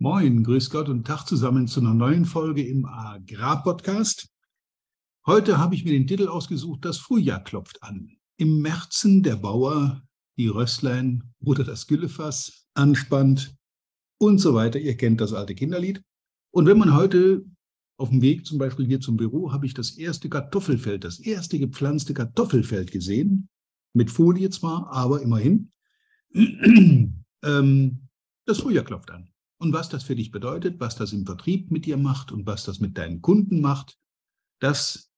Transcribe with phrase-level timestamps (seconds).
[0.00, 4.28] Moin, grüß Gott und Tag zusammen zu einer neuen Folge im Agrarpodcast.
[5.26, 8.16] Heute habe ich mir den Titel ausgesucht, das Frühjahr klopft an.
[8.36, 10.00] Im Märzen der Bauer
[10.36, 13.56] die Röstlein oder das Güllefass anspannt
[14.18, 14.78] und so weiter.
[14.78, 16.00] Ihr kennt das alte Kinderlied.
[16.52, 17.44] Und wenn man heute
[17.96, 21.58] auf dem Weg zum Beispiel hier zum Büro, habe ich das erste Kartoffelfeld, das erste
[21.58, 23.48] gepflanzte Kartoffelfeld gesehen.
[23.94, 25.72] Mit Folie zwar, aber immerhin.
[27.42, 28.08] ähm,
[28.44, 29.28] das Frühjahr klopft an.
[29.58, 32.64] Und was das für dich bedeutet, was das im Vertrieb mit dir macht und was
[32.64, 33.98] das mit deinen Kunden macht,
[34.60, 35.10] das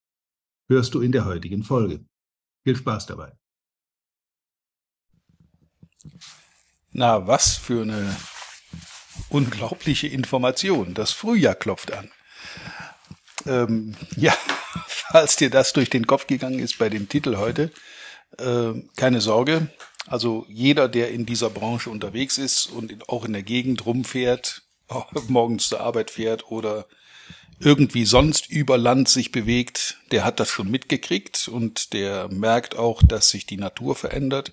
[0.69, 2.05] hörst du in der heutigen Folge.
[2.65, 3.37] Viel Spaß dabei.
[6.93, 8.17] Na, was für eine
[9.29, 10.95] unglaubliche Information.
[10.95, 12.11] Das Frühjahr klopft an.
[13.47, 14.33] Ähm, ja,
[14.87, 17.71] falls dir das durch den Kopf gegangen ist bei dem Titel heute,
[18.39, 19.69] äh, keine Sorge.
[20.11, 24.63] Also jeder, der in dieser Branche unterwegs ist und auch in der Gegend rumfährt,
[25.29, 26.87] morgens zur Arbeit fährt oder
[27.61, 33.05] irgendwie sonst über Land sich bewegt, der hat das schon mitgekriegt und der merkt auch,
[33.05, 34.53] dass sich die Natur verändert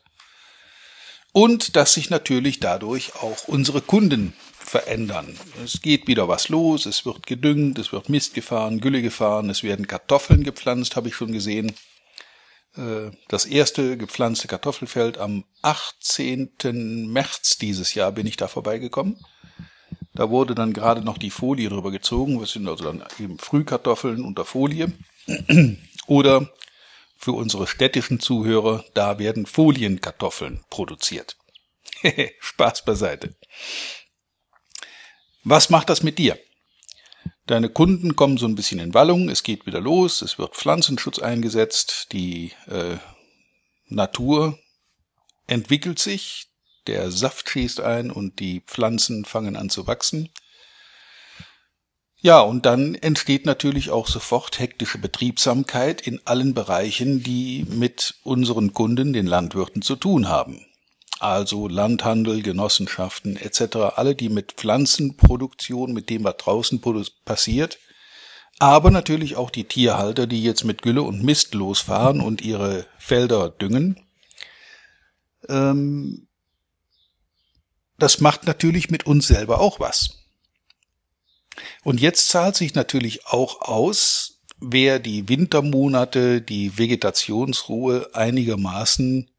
[1.32, 5.40] und dass sich natürlich dadurch auch unsere Kunden verändern.
[5.64, 9.64] Es geht wieder was los, es wird gedüngt, es wird Mist gefahren, Gülle gefahren, es
[9.64, 11.74] werden Kartoffeln gepflanzt, habe ich schon gesehen.
[12.78, 17.08] Äh, das erste gepflanzte Kartoffelfeld am 18.
[17.08, 19.18] März dieses Jahr bin ich da vorbeigekommen.
[20.14, 22.40] Da wurde dann gerade noch die Folie drüber gezogen.
[22.40, 24.92] Das sind also dann eben Frühkartoffeln unter Folie.
[26.08, 26.52] Oder
[27.18, 31.38] für unsere städtischen Zuhörer, da werden Folienkartoffeln produziert.
[32.40, 33.36] Spaß beiseite.
[35.44, 36.38] Was macht das mit dir?
[37.48, 41.20] Deine Kunden kommen so ein bisschen in Wallung, es geht wieder los, es wird Pflanzenschutz
[41.20, 42.98] eingesetzt, die äh,
[43.88, 44.60] Natur
[45.48, 46.50] entwickelt sich,
[46.88, 50.30] der Saft schießt ein und die Pflanzen fangen an zu wachsen.
[52.18, 58.74] Ja, und dann entsteht natürlich auch sofort hektische Betriebsamkeit in allen Bereichen, die mit unseren
[58.74, 60.66] Kunden, den Landwirten, zu tun haben
[61.20, 66.82] also Landhandel, Genossenschaften etc., alle, die mit Pflanzenproduktion, mit dem, was draußen
[67.26, 67.80] passiert,
[68.60, 73.50] aber natürlich auch die Tierhalter, die jetzt mit Gülle und Mist losfahren und ihre Felder
[73.50, 74.00] düngen.
[75.48, 76.28] Ähm,
[78.00, 80.24] das macht natürlich mit uns selber auch was.
[81.84, 89.30] Und jetzt zahlt sich natürlich auch aus, wer die Wintermonate, die Vegetationsruhe einigermaßen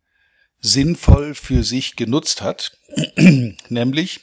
[0.61, 2.77] sinnvoll für sich genutzt hat,
[3.69, 4.21] nämlich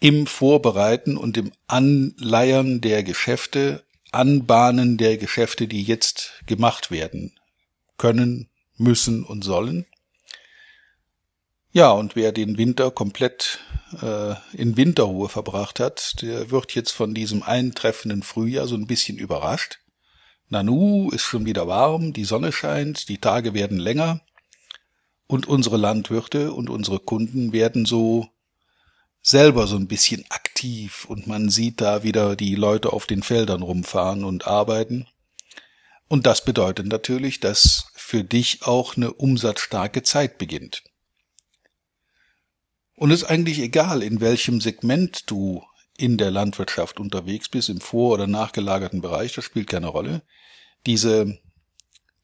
[0.00, 7.38] im Vorbereiten und im Anleiern der Geschäfte, Anbahnen der Geschäfte, die jetzt gemacht werden
[7.98, 9.86] können, müssen und sollen.
[11.72, 13.60] Ja, und wer den Winter komplett
[14.02, 19.18] äh, in Winterruhe verbracht hat, der wird jetzt von diesem eintreffenden Frühjahr so ein bisschen
[19.18, 19.78] überrascht.
[20.48, 24.20] Nanu ist schon wieder warm, die Sonne scheint, die Tage werden länger
[25.30, 28.26] und unsere Landwirte und unsere Kunden werden so
[29.22, 33.62] selber so ein bisschen aktiv und man sieht da wieder die Leute auf den Feldern
[33.62, 35.06] rumfahren und arbeiten.
[36.08, 40.82] Und das bedeutet natürlich, dass für dich auch eine umsatzstarke Zeit beginnt.
[42.96, 45.62] Und es ist eigentlich egal, in welchem Segment du
[45.96, 50.22] in der Landwirtschaft unterwegs bist, im vor- oder nachgelagerten Bereich, das spielt keine Rolle.
[50.86, 51.38] Diese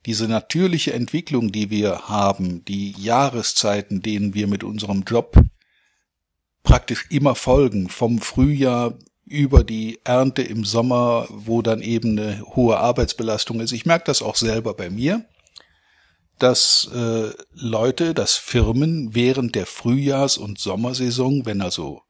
[0.06, 5.36] diese natürliche Entwicklung, die wir haben, die Jahreszeiten, denen wir mit unserem Job
[6.62, 12.78] praktisch immer folgen, vom Frühjahr über die Ernte im Sommer, wo dann eben eine hohe
[12.78, 13.72] Arbeitsbelastung ist.
[13.72, 15.24] Ich merke das auch selber bei mir,
[16.38, 22.02] dass äh, Leute, dass Firmen während der Frühjahrs- und Sommersaison, wenn also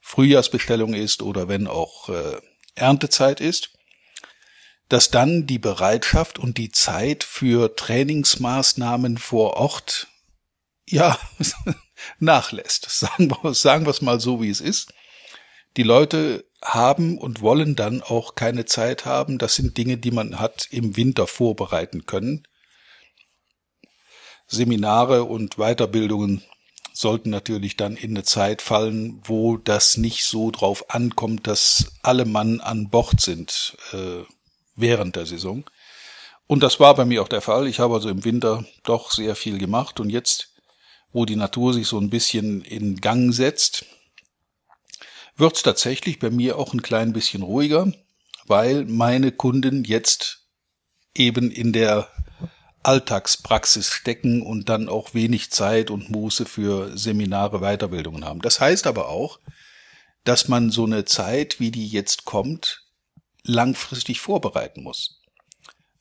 [0.00, 2.38] Frühjahrsbestellung ist oder wenn auch äh,
[2.74, 3.73] Erntezeit ist,
[4.88, 10.08] dass dann die Bereitschaft und die Zeit für Trainingsmaßnahmen vor Ort
[10.88, 11.18] ja
[12.18, 12.88] nachlässt.
[12.90, 14.92] Sagen wir, sagen wir es mal so, wie es ist.
[15.76, 19.38] Die Leute haben und wollen dann auch keine Zeit haben.
[19.38, 22.46] Das sind Dinge, die man hat im Winter vorbereiten können.
[24.46, 26.42] Seminare und Weiterbildungen
[26.92, 32.24] sollten natürlich dann in eine Zeit fallen, wo das nicht so drauf ankommt, dass alle
[32.24, 33.76] Mann an Bord sind.
[33.92, 34.22] Äh,
[34.76, 35.64] während der Saison.
[36.46, 37.66] Und das war bei mir auch der Fall.
[37.66, 40.52] Ich habe also im Winter doch sehr viel gemacht und jetzt,
[41.12, 43.86] wo die Natur sich so ein bisschen in Gang setzt,
[45.36, 47.92] wird es tatsächlich bei mir auch ein klein bisschen ruhiger,
[48.46, 50.46] weil meine Kunden jetzt
[51.14, 52.08] eben in der
[52.82, 58.42] Alltagspraxis stecken und dann auch wenig Zeit und Muße für Seminare, Weiterbildungen haben.
[58.42, 59.40] Das heißt aber auch,
[60.24, 62.83] dass man so eine Zeit, wie die jetzt kommt,
[63.44, 65.20] langfristig vorbereiten muss.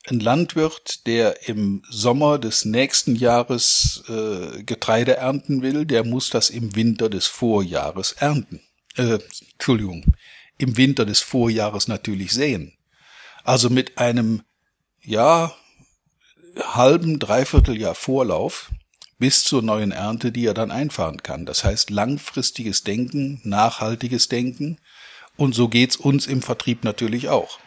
[0.06, 6.50] Ein Landwirt, der im Sommer des nächsten Jahres äh, Getreide ernten will, der muss das
[6.50, 8.62] im Winter des Vorjahres ernten.
[8.98, 9.20] Äh,
[9.54, 10.16] Entschuldigung,
[10.58, 12.74] im Winter des Vorjahres natürlich säen.
[13.44, 14.44] Also mit einem,
[15.02, 15.54] ja,
[16.58, 18.72] halben, dreiviertel Vorlauf
[19.20, 21.46] bis zur neuen Ernte, die er dann einfahren kann.
[21.46, 24.80] Das heißt langfristiges Denken, nachhaltiges Denken.
[25.36, 27.60] Und so geht's uns im Vertrieb natürlich auch.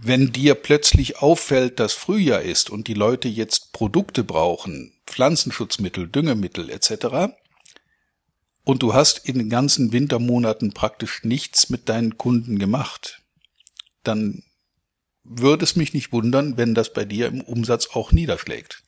[0.00, 6.70] Wenn dir plötzlich auffällt, dass Frühjahr ist und die Leute jetzt Produkte brauchen, Pflanzenschutzmittel, Düngemittel
[6.70, 7.32] etc.,
[8.64, 13.22] und du hast in den ganzen Wintermonaten praktisch nichts mit deinen Kunden gemacht,
[14.02, 14.42] dann
[15.22, 18.82] würde es mich nicht wundern, wenn das bei dir im Umsatz auch niederschlägt.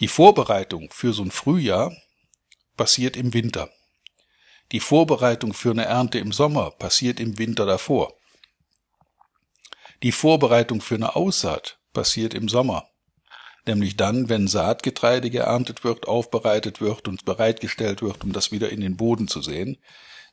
[0.00, 1.96] Die Vorbereitung für so ein Frühjahr
[2.82, 3.70] passiert im Winter.
[4.72, 8.12] Die Vorbereitung für eine Ernte im Sommer passiert im Winter davor.
[10.02, 12.88] Die Vorbereitung für eine Aussaat passiert im Sommer.
[13.66, 18.80] Nämlich dann, wenn Saatgetreide geerntet wird, aufbereitet wird und bereitgestellt wird, um das wieder in
[18.80, 19.78] den Boden zu sehen.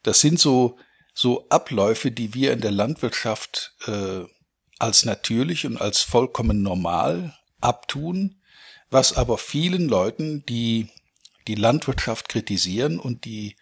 [0.01, 0.80] Das sind so
[1.13, 4.22] so Abläufe, die wir in der Landwirtschaft äh,
[4.80, 8.42] als natürlich und als vollkommen normal abtun,
[8.90, 10.90] was aber vielen Leuten, die
[11.47, 13.56] die Landwirtschaft kritisieren und die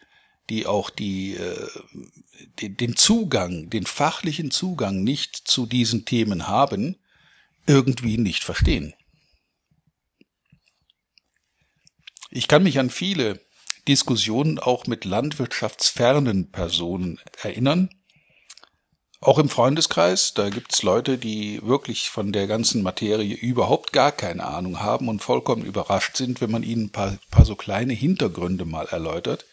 [0.49, 1.67] die auch die, äh,
[2.61, 6.95] den, den Zugang, den fachlichen Zugang nicht zu diesen Themen haben,
[7.65, 8.93] irgendwie nicht verstehen.
[12.29, 13.45] Ich kann mich an viele
[13.87, 17.89] Diskussionen auch mit landwirtschaftsfernen Personen erinnern.
[19.27, 24.45] Auch im Freundeskreis, da gibt's Leute, die wirklich von der ganzen Materie überhaupt gar keine
[24.45, 28.63] Ahnung haben und vollkommen überrascht sind, wenn man ihnen ein paar, paar so kleine Hintergründe
[28.63, 29.43] mal erläutert,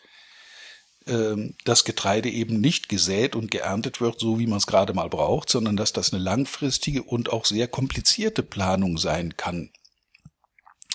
[1.09, 5.09] ähm, dass Getreide eben nicht gesät und geerntet wird, so wie man es gerade mal
[5.09, 9.73] braucht, sondern dass das eine langfristige und auch sehr komplizierte Planung sein kann.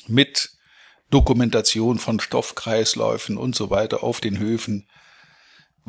[0.08, 0.52] Mit
[1.10, 4.88] Dokumentation von Stoffkreisläufen und so weiter auf den Höfen.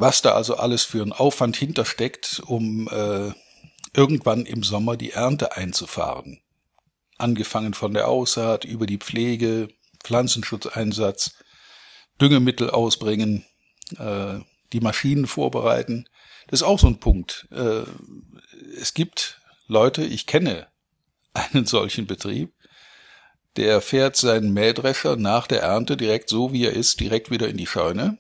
[0.00, 3.32] Was da also alles für ein Aufwand hintersteckt, um äh,
[3.92, 6.40] irgendwann im Sommer die Ernte einzufahren.
[7.18, 9.68] Angefangen von der Aussaat über die Pflege,
[10.02, 11.34] Pflanzenschutzeinsatz,
[12.18, 13.44] Düngemittel ausbringen,
[13.98, 14.38] äh,
[14.72, 16.08] die Maschinen vorbereiten.
[16.46, 17.46] Das ist auch so ein Punkt.
[17.50, 17.82] Äh,
[18.80, 20.68] es gibt Leute, ich kenne
[21.34, 22.54] einen solchen Betrieb,
[23.58, 27.58] der fährt seinen Mähdrescher nach der Ernte direkt so, wie er ist, direkt wieder in
[27.58, 28.16] die Scheune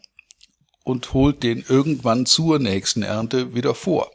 [0.90, 4.10] und holt den irgendwann zur nächsten Ernte wieder vor.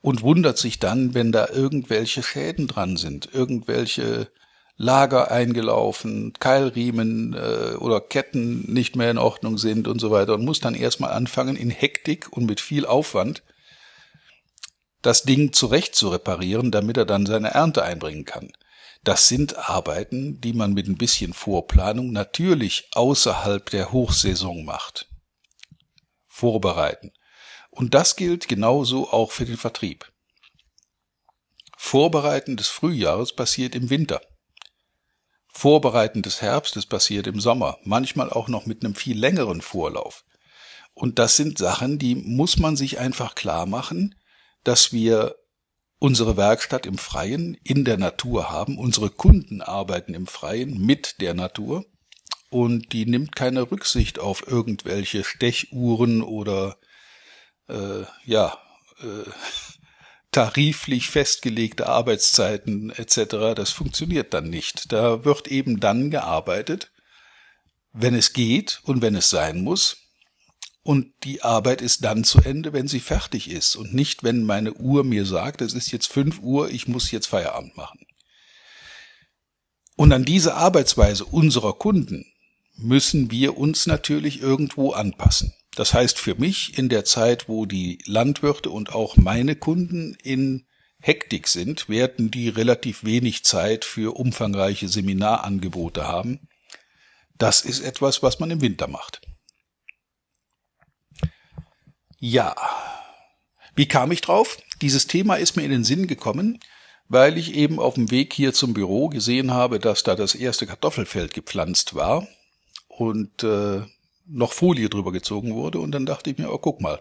[0.00, 4.28] Und wundert sich dann, wenn da irgendwelche Schäden dran sind, irgendwelche
[4.76, 10.44] Lager eingelaufen, Keilriemen äh, oder Ketten nicht mehr in Ordnung sind und so weiter und
[10.46, 13.42] muss dann erstmal anfangen, in Hektik und mit viel Aufwand
[15.02, 18.52] das Ding zurecht zu reparieren, damit er dann seine Ernte einbringen kann.
[19.04, 25.09] Das sind Arbeiten, die man mit ein bisschen Vorplanung natürlich außerhalb der Hochsaison macht.
[26.40, 27.12] Vorbereiten.
[27.68, 30.10] Und das gilt genauso auch für den Vertrieb.
[31.76, 34.22] Vorbereiten des Frühjahres passiert im Winter.
[35.48, 40.24] Vorbereiten des Herbstes passiert im Sommer, manchmal auch noch mit einem viel längeren Vorlauf.
[40.94, 44.14] Und das sind Sachen, die muss man sich einfach klar machen,
[44.64, 45.36] dass wir
[45.98, 48.78] unsere Werkstatt im Freien, in der Natur haben.
[48.78, 51.84] Unsere Kunden arbeiten im Freien mit der Natur
[52.50, 56.76] und die nimmt keine Rücksicht auf irgendwelche Stechuhren oder
[57.68, 58.58] äh, ja
[59.00, 59.30] äh,
[60.32, 63.54] tariflich festgelegte Arbeitszeiten etc.
[63.56, 64.92] Das funktioniert dann nicht.
[64.92, 66.92] Da wird eben dann gearbeitet,
[67.92, 69.96] wenn es geht und wenn es sein muss
[70.82, 74.72] und die Arbeit ist dann zu Ende, wenn sie fertig ist und nicht, wenn meine
[74.74, 78.06] Uhr mir sagt, es ist jetzt fünf Uhr, ich muss jetzt Feierabend machen.
[79.96, 82.29] Und an diese Arbeitsweise unserer Kunden
[82.82, 85.54] müssen wir uns natürlich irgendwo anpassen.
[85.74, 90.66] Das heißt für mich in der Zeit, wo die Landwirte und auch meine Kunden in
[91.00, 96.48] Hektik sind, werden die relativ wenig Zeit für umfangreiche Seminarangebote haben.
[97.38, 99.22] Das ist etwas, was man im Winter macht.
[102.18, 102.54] Ja.
[103.74, 104.58] Wie kam ich drauf?
[104.82, 106.60] Dieses Thema ist mir in den Sinn gekommen,
[107.08, 110.66] weil ich eben auf dem Weg hier zum Büro gesehen habe, dass da das erste
[110.66, 112.28] Kartoffelfeld gepflanzt war
[113.00, 113.80] und äh,
[114.26, 115.80] noch Folie drüber gezogen wurde.
[115.80, 117.00] Und dann dachte ich mir, oh, guck mal.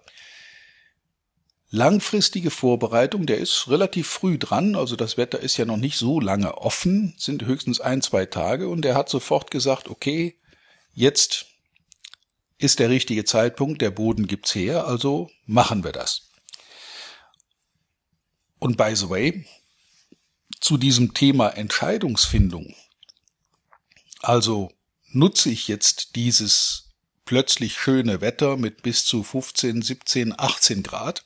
[1.71, 6.19] Langfristige Vorbereitung, der ist relativ früh dran, also das Wetter ist ja noch nicht so
[6.19, 10.35] lange offen, sind höchstens ein, zwei Tage und er hat sofort gesagt, okay,
[10.93, 11.45] jetzt
[12.57, 16.31] ist der richtige Zeitpunkt, der Boden gibt's her, also machen wir das.
[18.57, 19.45] Und by the way,
[20.59, 22.73] zu diesem Thema Entscheidungsfindung,
[24.21, 24.71] also
[25.11, 26.89] nutze ich jetzt dieses
[27.25, 31.25] plötzlich schöne Wetter mit bis zu 15, 17, 18 Grad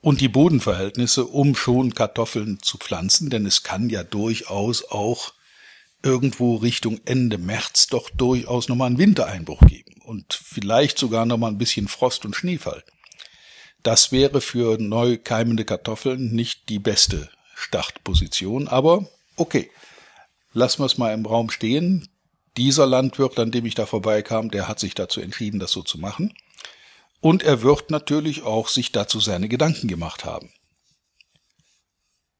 [0.00, 5.32] und die Bodenverhältnisse, um schon Kartoffeln zu pflanzen, denn es kann ja durchaus auch
[6.02, 11.58] irgendwo Richtung Ende März doch durchaus nochmal einen Wintereinbruch geben und vielleicht sogar nochmal ein
[11.58, 12.84] bisschen Frost und Schneefall.
[13.82, 19.06] Das wäre für neu keimende Kartoffeln nicht die beste Startposition, aber
[19.36, 19.70] okay.
[20.54, 22.08] Lassen wir es mal im Raum stehen.
[22.56, 25.98] Dieser Landwirt, an dem ich da vorbeikam, der hat sich dazu entschieden, das so zu
[25.98, 26.32] machen.
[27.20, 30.52] Und er wird natürlich auch sich dazu seine Gedanken gemacht haben.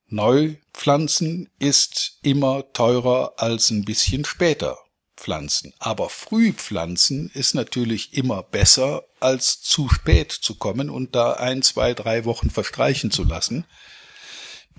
[0.06, 4.78] Neupflanzen ist immer teurer als ein bisschen später
[5.16, 5.74] pflanzen.
[5.80, 11.94] Aber Frühpflanzen ist natürlich immer besser, als zu spät zu kommen und da ein, zwei,
[11.94, 13.64] drei Wochen verstreichen zu lassen,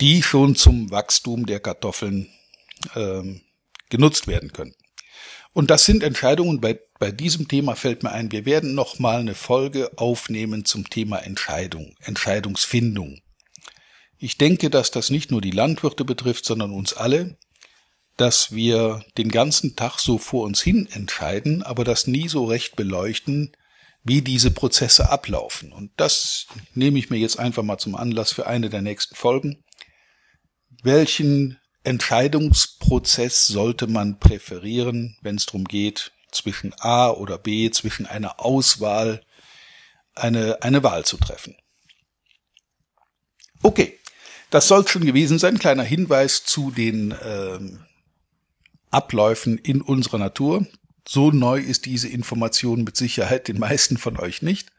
[0.00, 2.30] die schon zum Wachstum der Kartoffeln
[2.94, 3.42] ähm,
[3.88, 4.74] genutzt werden können.
[5.52, 9.34] Und das sind Entscheidungen, bei, bei diesem Thema fällt mir ein, wir werden nochmal eine
[9.34, 13.22] Folge aufnehmen zum Thema Entscheidung, Entscheidungsfindung.
[14.18, 17.38] Ich denke, dass das nicht nur die Landwirte betrifft, sondern uns alle,
[18.16, 22.76] dass wir den ganzen Tag so vor uns hin entscheiden, aber das nie so recht
[22.76, 23.56] beleuchten,
[24.02, 25.72] wie diese Prozesse ablaufen.
[25.72, 29.64] Und das nehme ich mir jetzt einfach mal zum Anlass für eine der nächsten Folgen.
[30.82, 38.40] Welchen Entscheidungsprozess sollte man präferieren, wenn es darum geht, zwischen A oder B, zwischen einer
[38.40, 39.22] Auswahl,
[40.14, 41.56] eine, eine Wahl zu treffen?
[43.62, 43.98] Okay,
[44.50, 45.58] das soll schon gewesen sein.
[45.58, 47.84] Kleiner Hinweis zu den ähm,
[48.90, 50.66] Abläufen in unserer Natur.
[51.06, 54.70] So neu ist diese Information mit Sicherheit den meisten von euch nicht.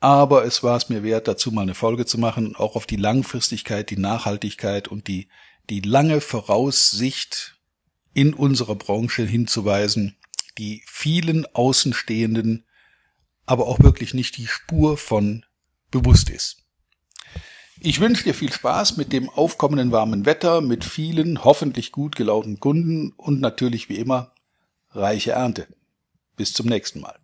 [0.00, 2.96] Aber es war es mir wert, dazu mal eine Folge zu machen, auch auf die
[2.96, 5.28] Langfristigkeit, die Nachhaltigkeit und die,
[5.70, 7.58] die lange Voraussicht
[8.12, 10.16] in unserer Branche hinzuweisen,
[10.58, 12.64] die vielen Außenstehenden
[13.46, 15.44] aber auch wirklich nicht die Spur von
[15.90, 16.64] bewusst ist.
[17.80, 22.60] Ich wünsche dir viel Spaß mit dem aufkommenden warmen Wetter, mit vielen hoffentlich gut gelaunten
[22.60, 24.32] Kunden und natürlich wie immer
[24.90, 25.66] reiche Ernte.
[26.36, 27.23] Bis zum nächsten Mal.